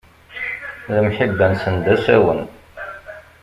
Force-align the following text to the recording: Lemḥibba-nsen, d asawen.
Lemḥibba-nsen, 0.95 1.75
d 1.83 1.87
asawen. 1.93 2.41